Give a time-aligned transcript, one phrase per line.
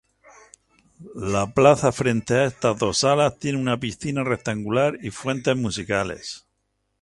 [1.13, 6.47] La plaza frente a estas dos alas tiene una piscina rectangular y fuentes musicales.